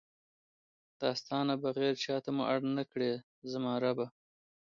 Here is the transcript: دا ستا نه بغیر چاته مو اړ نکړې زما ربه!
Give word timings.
دا 0.99 1.09
ستا 1.19 1.37
نه 1.49 1.55
بغیر 1.63 1.93
چاته 2.03 2.29
مو 2.35 2.43
اړ 2.53 2.59
نکړې 2.77 3.11
زما 3.51 3.73
ربه! 3.83 4.07